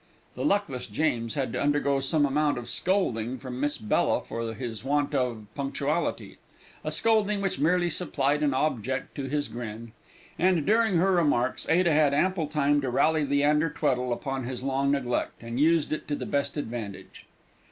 [0.33, 4.83] The luckless James had to undergo some amount of scolding from Miss Bella for his
[4.83, 6.39] want of punctuality,
[6.83, 9.91] a scolding which merely supplied an object to his grin;
[10.39, 14.89] and during her remarks, Ada had ample time to rally Leander Tweddle upon his long
[14.89, 17.27] neglect, and used it to the best advantage.